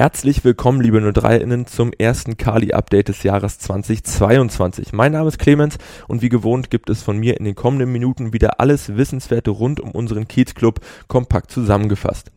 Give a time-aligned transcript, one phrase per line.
[0.00, 4.94] Herzlich willkommen, liebe 03-Innen, zum ersten Kali-Update des Jahres 2022.
[4.94, 5.76] Mein Name ist Clemens
[6.08, 9.78] und wie gewohnt gibt es von mir in den kommenden Minuten wieder alles Wissenswerte rund
[9.78, 12.32] um unseren Kiez-Club kompakt zusammengefasst.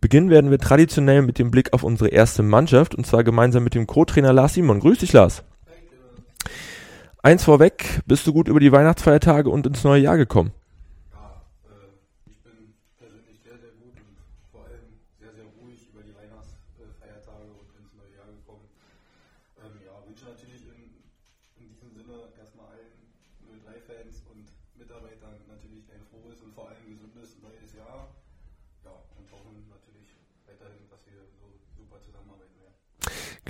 [0.00, 3.74] Beginnen werden wir traditionell mit dem Blick auf unsere erste Mannschaft und zwar gemeinsam mit
[3.74, 4.78] dem Co-Trainer Lars Simon.
[4.78, 5.42] Grüß dich, Lars.
[7.20, 10.52] Eins vorweg, bist du gut über die Weihnachtsfeiertage und ins neue Jahr gekommen?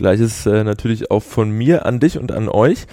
[0.02, 2.86] Gleiches äh, natürlich auch von mir an dich und an euch.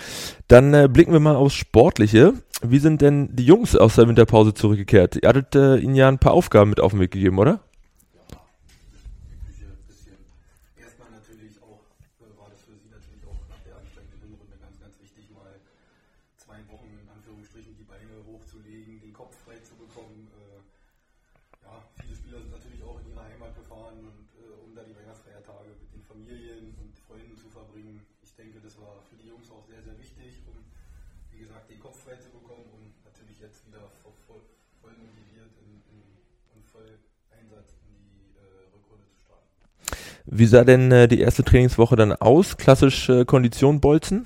[0.48, 2.34] Dann äh, blicken wir mal aufs Sportliche.
[2.62, 5.17] Wie sind denn die Jungs aus der Winterpause zurückgekehrt?
[5.23, 7.62] Ihr hattet äh, ihnen ja ein paar Aufgaben mit auf den Weg gegeben, oder?
[40.31, 42.55] Wie sah denn äh, die erste Trainingswoche dann aus?
[42.55, 44.25] Klassisch äh, Kondition bolzen?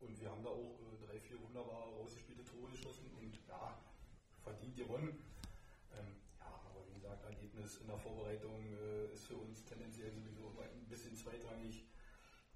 [0.00, 3.78] Und wir haben da auch drei, vier wunderbar rausgespielte Tore geschossen und ja,
[4.42, 5.24] verdient gewonnen.
[5.96, 8.62] Ähm, ja, aber wie gesagt, Ergebnis in der Vorbereitung
[9.12, 11.84] ist für uns tendenziell sowieso ein bisschen zweitrangig.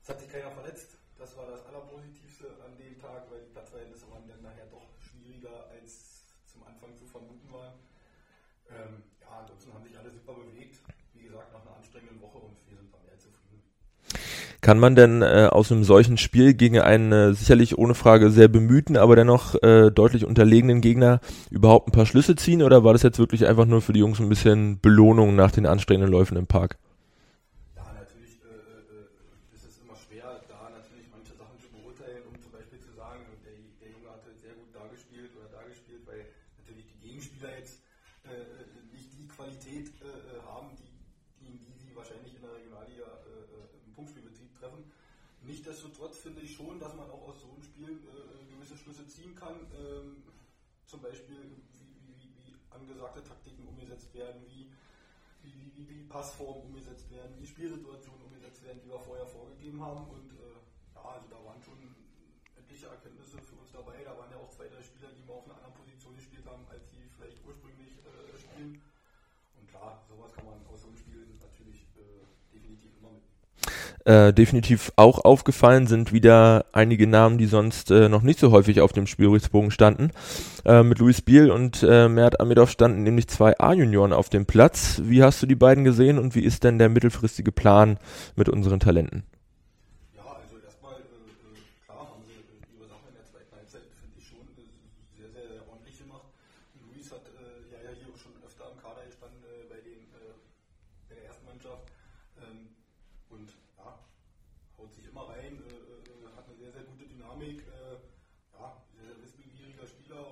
[0.03, 0.97] Es hat sich keiner verletzt.
[1.17, 5.67] Das war das Allerpositivste an dem Tag, weil die Platzverhältnisse waren dann nachher doch schwieriger
[5.69, 7.79] als zum Anfang zu vermuten war.
[8.71, 10.81] Ähm, ja, ansonsten haben sich alle super bewegt.
[11.13, 13.00] Wie gesagt, nach einer anstrengenden Woche und wir sind zufrieden.
[14.61, 18.49] Kann man denn äh, aus einem solchen Spiel gegen einen äh, sicherlich ohne Frage sehr
[18.49, 23.03] bemühten, aber dennoch äh, deutlich unterlegenen Gegner überhaupt ein paar Schlüsse ziehen oder war das
[23.03, 26.47] jetzt wirklich einfach nur für die Jungs ein bisschen Belohnung nach den anstrengenden Läufen im
[26.47, 26.77] Park?
[45.51, 48.31] Nichtsdestotrotz finde ich schon, dass man auch aus so einem Spiel äh,
[49.11, 49.67] ziehen kann.
[49.75, 50.23] Ähm,
[50.87, 51.39] zum Beispiel,
[51.75, 54.71] wie, wie, wie, angesagte Taktiken umgesetzt werden, wie,
[55.43, 60.07] wie, wie, Passformen umgesetzt werden, wie Spielsituationen umgesetzt werden, die wir vorher vorgegeben haben.
[60.11, 60.59] Und äh,
[60.95, 61.79] ja, also da waren schon
[62.57, 64.03] etliche Erkenntnisse für uns dabei.
[64.05, 66.67] Da waren ja auch zwei, drei Spieler, die mal auf einer anderen Position gespielt haben,
[66.71, 68.83] als sie vielleicht ursprünglich äh, spielen.
[69.59, 71.10] Und klar, sowas kann man aus so einem Spiel
[74.07, 78.81] Äh, definitiv auch aufgefallen sind wieder einige Namen, die sonst äh, noch nicht so häufig
[78.81, 80.11] auf dem Spielberichtsbogen standen.
[80.65, 85.03] Äh, mit Luis Biel und äh, Mert Amidov standen nämlich zwei A-Junioren auf dem Platz.
[85.05, 87.99] Wie hast du die beiden gesehen und wie ist denn der mittelfristige Plan
[88.37, 89.25] mit unseren Talenten?
[110.11, 110.27] Äh,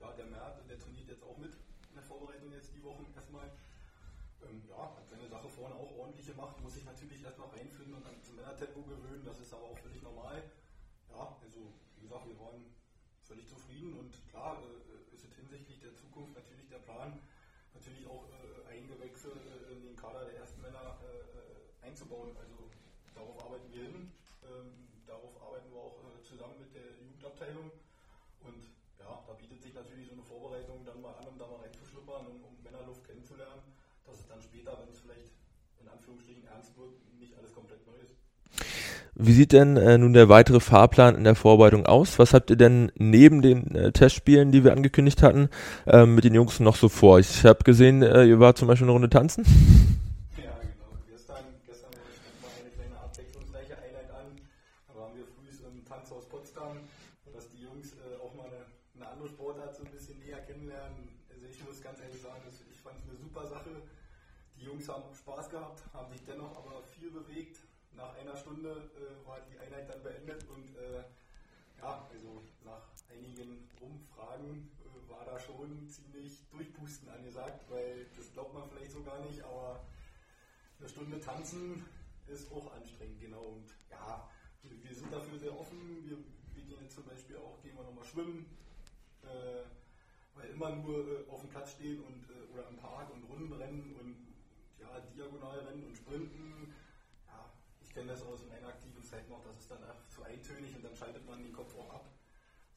[0.00, 3.04] ja, der Mert, der trainiert jetzt auch mit in der Vorbereitung jetzt die Wochen
[4.44, 7.94] ähm, ja, hat seine Sache vorne auch ordentlich gemacht, muss sich natürlich erst noch reinfinden
[7.94, 10.42] und an zum Männertempo gewöhnen, das ist aber auch völlig normal.
[11.08, 12.74] Ja, also wie gesagt, wir waren
[13.22, 17.22] völlig zufrieden und klar äh, ist es hinsichtlich der Zukunft natürlich der Plan,
[17.72, 22.34] natürlich auch äh, Eingewächse äh, in den Kader der ersten Männer äh, einzubauen.
[22.36, 22.68] Also
[23.14, 24.10] darauf arbeiten wir hin,
[24.42, 27.70] ähm, darauf arbeiten wir auch äh, zusammen mit der Jugendabteilung
[28.42, 28.62] und
[28.98, 32.26] ja, da bietet sich natürlich so eine Vorbereitung dann mal an, um da mal reinzuschnuppern
[32.26, 33.62] und um Männerluft kennenzulernen,
[34.04, 35.43] dass es dann später, wenn es vielleicht
[36.04, 38.14] Anführungsstrichen ernst wird, nicht alles komplett neu ist.
[39.14, 42.18] Wie sieht denn äh, nun der weitere Fahrplan in der Vorbereitung aus?
[42.18, 45.48] Was habt ihr denn neben den äh, Testspielen, die wir angekündigt hatten,
[45.86, 47.18] äh, mit den Jungs noch so vor?
[47.20, 49.44] Ich habe gesehen, äh, ihr wart zum Beispiel eine Runde tanzen.
[50.36, 50.92] Ja, genau.
[51.08, 51.94] Gestern, gestern
[52.42, 54.28] war eine kleine abwechslungsreiche Einheit an.
[54.88, 56.84] Da waren wir früh im Tanzhaus Potsdam,
[57.32, 58.66] dass die Jungs äh, auch mal eine,
[58.98, 61.08] eine andere Sportart so ein bisschen näher kennenlernen.
[61.32, 63.70] Also ich muss ganz ehrlich sagen, ich fand es eine super Sache.
[64.56, 67.58] Die Jungs haben Spaß gehabt, haben sich dennoch aber viel bewegt.
[67.92, 71.04] Nach einer Stunde äh, war die Einheit dann beendet und äh,
[71.78, 78.54] ja, also nach einigen Umfragen äh, war da schon ziemlich Durchpusten angesagt, weil das glaubt
[78.54, 79.84] man vielleicht so gar nicht, aber
[80.78, 81.84] eine Stunde tanzen
[82.26, 83.42] ist auch anstrengend, genau.
[83.42, 84.28] Und ja,
[84.62, 86.04] wir, sind dafür sehr offen.
[86.04, 86.18] Wir,
[86.54, 88.46] wir gehen jetzt zum Beispiel auch, gehen wir nochmal schwimmen,
[89.22, 89.64] äh,
[90.34, 93.52] weil immer nur äh, auf dem Platz stehen und äh, oder im Park und Runden
[93.52, 94.23] rennen und
[94.94, 96.74] ja, diagonal rennen und sprinten.
[97.26, 97.50] Ja,
[97.82, 100.94] ich kenne das aus meiner aktiven Zeit noch, das ist dann zu eintönig und dann
[100.94, 102.06] schaltet man den Kopf auch ab.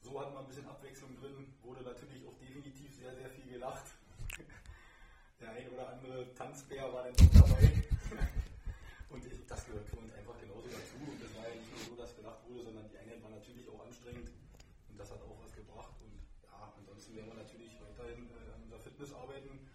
[0.00, 3.86] So hat man ein bisschen Abwechslung drin, wurde natürlich auch definitiv sehr, sehr viel gelacht.
[5.40, 7.70] Der ein oder andere Tanzbär war dann doch dabei.
[9.10, 10.98] Und das gehört für uns einfach genauso dazu.
[10.98, 13.68] Und das war ja nicht nur so, dass gelacht wurde, sondern die Einheit war natürlich
[13.70, 14.28] auch anstrengend.
[14.90, 15.94] Und das hat auch was gebracht.
[16.02, 19.67] Und ja, ansonsten werden wir natürlich weiterhin äh, an unserer Fitness arbeiten.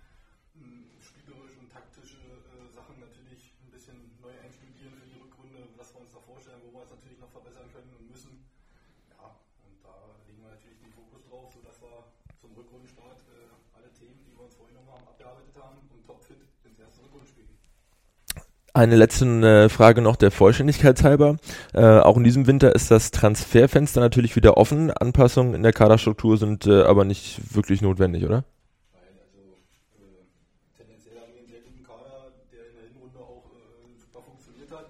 [6.14, 8.34] Da vorstellen, wo wir uns natürlich noch verbessern können und müssen.
[9.14, 9.34] Ja,
[9.66, 9.94] und da
[10.30, 12.06] legen wir natürlich den Fokus drauf, sodass wir
[12.42, 16.78] zum Rückrundenstart äh, alle Themen, die wir uns vorgenommen haben, abgearbeitet haben und topfit ins
[16.80, 17.50] erste Rückrundenspiel.
[18.76, 21.38] Eine letzte äh, Frage noch der Vollständigkeit halber.
[21.74, 24.90] Äh, auch in diesem Winter ist das Transferfenster natürlich wieder offen.
[24.90, 28.42] Anpassungen in der Kaderstruktur sind äh, aber nicht wirklich notwendig, oder?
[28.98, 29.62] Nein, also
[30.02, 30.26] äh,
[30.74, 34.74] tendenziell haben wir einen sehr guten Kader, der in der Hinrunde auch äh, super funktioniert
[34.74, 34.90] hat.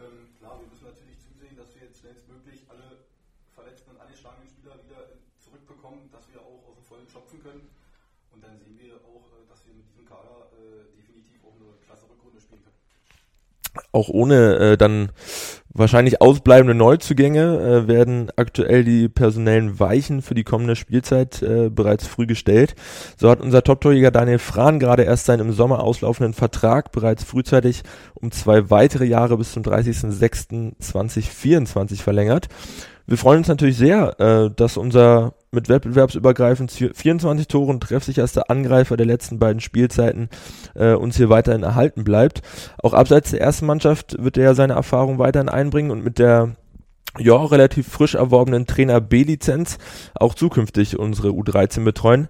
[0.00, 3.04] Ähm, klar, wir müssen natürlich zusehen, dass wir jetzt schnellstmöglich alle
[3.52, 7.68] verletzten und angeschlagenen Spieler wieder äh, zurückbekommen, dass wir auch aus dem Vollen schöpfen können.
[8.32, 11.76] Und dann sehen wir auch, äh, dass wir mit diesem Kader äh, definitiv auch eine
[11.84, 12.80] klasse Rückrunde spielen können.
[13.92, 15.10] Auch ohne äh, dann
[15.72, 22.06] wahrscheinlich ausbleibende Neuzugänge äh, werden aktuell die personellen Weichen für die kommende Spielzeit äh, bereits
[22.06, 22.74] früh gestellt.
[23.16, 27.82] So hat unser Top-Torjäger Daniel Frahn gerade erst seinen im Sommer auslaufenden Vertrag bereits frühzeitig
[28.14, 32.48] um zwei weitere Jahre bis zum 30.06.2024 verlängert.
[33.06, 38.96] Wir freuen uns natürlich sehr, äh, dass unser mit wettbewerbsübergreifend 24 Tore und treffsicherster Angreifer
[38.96, 40.28] der letzten beiden Spielzeiten
[40.74, 42.42] äh, uns hier weiterhin erhalten bleibt.
[42.82, 46.56] Auch abseits der ersten Mannschaft wird er seine Erfahrung weiterhin einbringen und mit der
[47.18, 49.78] ja, relativ frisch erworbenen Trainer B-Lizenz
[50.14, 52.28] auch zukünftig unsere U13 betreuen.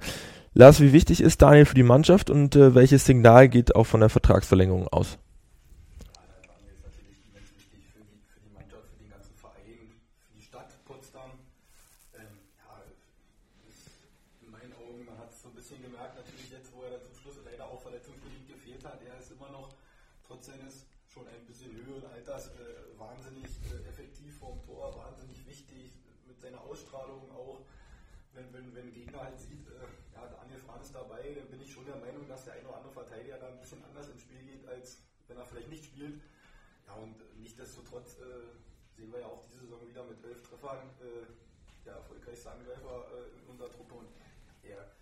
[0.53, 4.01] Lars, wie wichtig ist Daniel für die Mannschaft und äh, welches Signal geht auch von
[4.01, 5.19] der Vertragsverlängerung aus?
[6.17, 9.35] Ja, der Daniel ist natürlich immens wichtig für die, für die Mannschaft, für den ganzen
[9.39, 9.95] Verein,
[10.27, 11.31] für die Stadt Potsdam.
[12.19, 12.83] Ähm, ja,
[13.71, 13.95] ist
[14.43, 17.15] in meinen Augen, man hat es so ein bisschen gemerkt, natürlich jetzt, wo er zum
[17.15, 19.01] Schluss leider auch verletzungsbedingt gefehlt hat.
[19.03, 19.75] Er ist immer noch,
[20.27, 25.99] trotz seines schon ein bisschen höheren Alters, äh, wahnsinnig äh, effektiv vorm Tor, wahnsinnig wichtig,
[26.27, 27.61] mit seiner Ausstrahlung auch.
[28.33, 31.73] Wenn, wenn, wenn Gegner halt sieht, äh, ja, Daniel Frahn ist dabei, dann bin ich
[31.73, 34.43] schon der Meinung, dass der ein oder andere Verteidiger da ein bisschen anders ins Spiel
[34.45, 36.21] geht, als wenn er vielleicht nicht spielt.
[36.87, 38.53] Ja, und nichtsdestotrotz äh,
[38.95, 41.27] sehen wir ja auch diese Saison wieder mit elf Treffern äh,
[41.85, 44.09] der erfolgreichste Angreifer äh, in unserer Truppe und
[44.63, 44.93] er,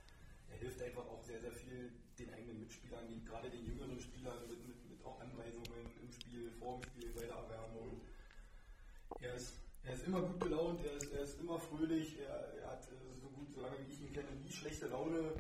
[0.51, 4.67] er hilft einfach auch sehr, sehr viel den eigenen Mitspielern, gerade den jüngeren Spielern mit,
[4.67, 8.03] mit, mit auch Anweisungen im Spiel, vor dem Spiel, bei der Erwärmung.
[9.21, 12.71] Er ist, er ist immer gut gelaunt, er ist, er ist immer fröhlich, er, er
[12.73, 15.33] hat äh, so gut, solange wie ich ihn kenne, nie schlechte Laune.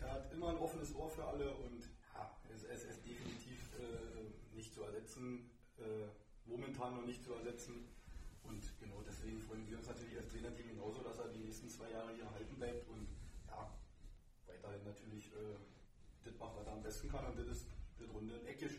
[0.00, 1.82] Er hat immer ein offenes Ohr für alle und
[2.14, 6.06] ja, er ist, er ist, er ist definitiv äh, nicht zu ersetzen, äh,
[6.46, 7.88] momentan noch nicht zu ersetzen.
[8.44, 11.90] Und genau deswegen freuen wir uns natürlich als Trainerteam genauso, dass er die nächsten zwei
[11.90, 13.08] Jahre hier erhalten bleibt und
[13.48, 13.70] ja,
[14.62, 15.56] weiterhin natürlich äh,
[16.24, 17.66] das macht, was er am besten kann und das ist
[17.98, 18.70] das Runde in Ecke.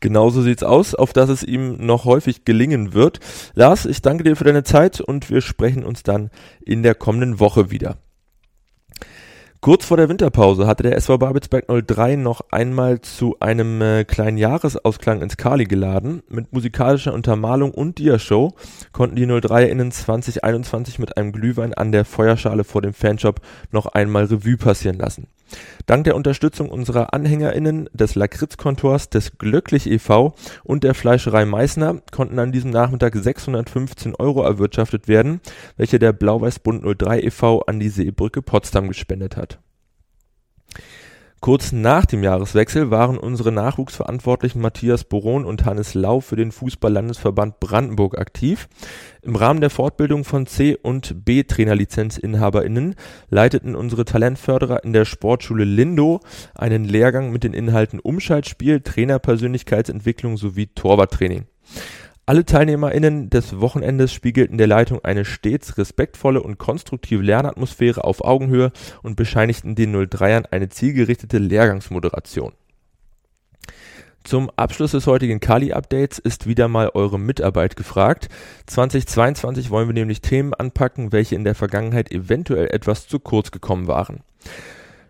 [0.00, 3.20] Genauso sieht's aus, auf dass es ihm noch häufig gelingen wird.
[3.54, 6.30] Lars, ich danke dir für deine Zeit und wir sprechen uns dann
[6.64, 7.96] in der kommenden Woche wieder.
[9.66, 14.38] Kurz vor der Winterpause hatte der SV Babelsberg 03 noch einmal zu einem äh, kleinen
[14.38, 16.22] Jahresausklang ins Kali geladen.
[16.28, 18.54] Mit musikalischer Untermalung und Diashow
[18.92, 23.40] konnten die 03-Innen 2021 mit einem Glühwein an der Feuerschale vor dem Fanshop
[23.72, 25.26] noch einmal Revue passieren lassen.
[25.86, 30.34] Dank der Unterstützung unserer AnhängerInnen, des Lakritz-Kontors, des Glücklich e.V.
[30.64, 35.40] und der Fleischerei Meißner konnten an diesem Nachmittag 615 Euro erwirtschaftet werden,
[35.76, 37.62] welche der Blau-Weiß-Bund 03 e.V.
[37.62, 39.58] an die Seebrücke Potsdam gespendet hat
[41.40, 47.60] Kurz nach dem Jahreswechsel waren unsere Nachwuchsverantwortlichen Matthias Boron und Hannes Lau für den Fußball-Landesverband
[47.60, 48.68] Brandenburg aktiv.
[49.22, 52.94] Im Rahmen der Fortbildung von C- und B-Trainerlizenzinhaberinnen
[53.28, 56.20] leiteten unsere Talentförderer in der Sportschule Lindo
[56.54, 61.46] einen Lehrgang mit den Inhalten Umschaltspiel, Trainerpersönlichkeitsentwicklung sowie Torwarttraining.
[62.28, 68.72] Alle TeilnehmerInnen des Wochenendes spiegelten der Leitung eine stets respektvolle und konstruktive Lernatmosphäre auf Augenhöhe
[69.04, 72.52] und bescheinigten den 03ern eine zielgerichtete Lehrgangsmoderation.
[74.24, 78.28] Zum Abschluss des heutigen Kali-Updates ist wieder mal eure Mitarbeit gefragt.
[78.66, 83.86] 2022 wollen wir nämlich Themen anpacken, welche in der Vergangenheit eventuell etwas zu kurz gekommen
[83.86, 84.24] waren.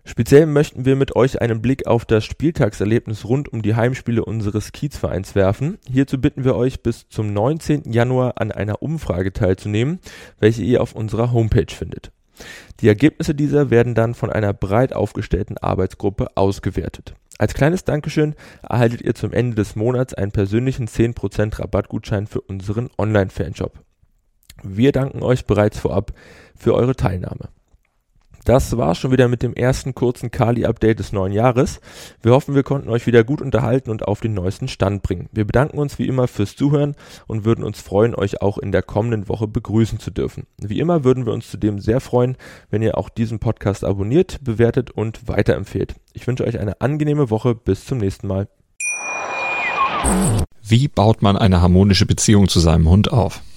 [0.08, 4.70] Speziell möchten wir mit euch einen Blick auf das Spieltagserlebnis rund um die Heimspiele unseres
[4.70, 5.78] Kiezvereins werfen.
[5.90, 7.92] Hierzu bitten wir euch bis zum 19.
[7.92, 9.98] Januar an einer Umfrage teilzunehmen,
[10.38, 12.12] welche ihr auf unserer Homepage findet.
[12.80, 17.14] Die Ergebnisse dieser werden dann von einer breit aufgestellten Arbeitsgruppe ausgewertet.
[17.38, 22.90] Als kleines Dankeschön erhaltet ihr zum Ende des Monats einen persönlichen 10% Rabattgutschein für unseren
[22.96, 23.80] Online-Fanshop.
[24.62, 26.12] Wir danken euch bereits vorab
[26.54, 27.48] für eure Teilnahme.
[28.46, 31.80] Das war schon wieder mit dem ersten kurzen Kali-Update des neuen Jahres.
[32.22, 35.28] Wir hoffen, wir konnten euch wieder gut unterhalten und auf den neuesten Stand bringen.
[35.32, 36.94] Wir bedanken uns wie immer fürs Zuhören
[37.26, 40.46] und würden uns freuen, euch auch in der kommenden Woche begrüßen zu dürfen.
[40.58, 42.36] Wie immer würden wir uns zudem sehr freuen,
[42.70, 45.96] wenn ihr auch diesen Podcast abonniert, bewertet und weiterempfehlt.
[46.12, 47.56] Ich wünsche euch eine angenehme Woche.
[47.56, 48.46] Bis zum nächsten Mal.
[50.62, 53.42] Wie baut man eine harmonische Beziehung zu seinem Hund auf?